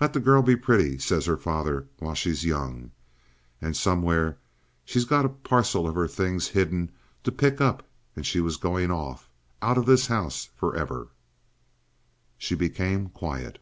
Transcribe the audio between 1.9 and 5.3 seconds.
'while she's young!' And somewhere she'd got a